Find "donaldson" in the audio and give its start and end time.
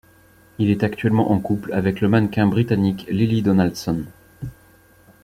3.43-4.03